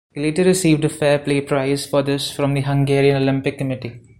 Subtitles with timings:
[0.15, 3.99] He later received a Fair Play prize for this from the Hungarian Olympic Committee.